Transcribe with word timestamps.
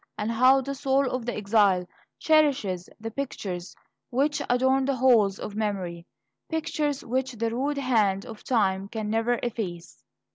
and 0.17 0.31
how 0.31 0.61
the 0.61 0.73
soul 0.73 1.07
of 1.11 1.27
the 1.27 1.35
exile 1.35 1.87
cherishes 2.17 2.89
the 2.99 3.11
pictures 3.11 3.75
which 4.09 4.41
adorn 4.49 4.83
the 4.83 4.95
halls 4.95 5.37
of 5.37 5.55
memory, 5.55 6.07
pictures 6.49 7.05
which 7.05 7.33
the 7.33 7.51
rude 7.55 7.77
hand 7.77 8.25
of 8.25 8.43
time 8.43 8.87
can 8.87 9.11
never 9.11 9.39
efface! 9.43 10.03